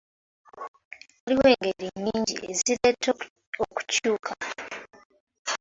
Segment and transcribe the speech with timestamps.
[1.25, 3.09] Waliyo engeri nnyingi ezireeta
[3.63, 4.33] okukyuka.